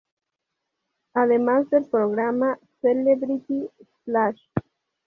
Además 1.13 1.69
del 1.69 1.85
programa 1.85 2.57
"Celebrity 2.81 3.69
Splash". 3.99 4.41